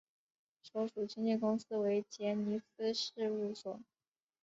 [0.63, 3.79] 所属经纪公司为杰尼斯事务所。